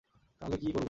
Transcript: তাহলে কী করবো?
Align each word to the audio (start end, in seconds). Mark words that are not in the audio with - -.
তাহলে 0.41 0.57
কী 0.57 0.67
করবো? 0.67 0.79